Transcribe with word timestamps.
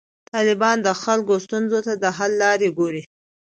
طالبان 0.33 0.77
د 0.83 0.87
خلکو 1.01 1.33
ستونزو 1.45 1.79
ته 1.85 1.93
د 2.03 2.05
حل 2.17 2.31
لارې 2.43 2.69
ګوري. 2.77 3.03